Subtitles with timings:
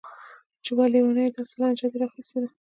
[0.63, 2.49] چې وه ليونيه دا څه لانجه دې راخيستې ده.